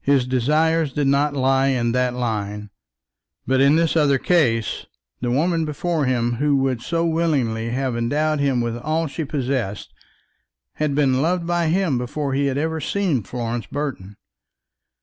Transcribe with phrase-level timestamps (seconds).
[0.00, 2.70] His desires did not lie in that line.
[3.46, 4.86] But in this other case,
[5.20, 9.26] the woman before him who would so willingly have endowed him with all that she
[9.26, 9.92] possessed,
[10.76, 14.16] had been loved by him before he had ever seen Florence Burton.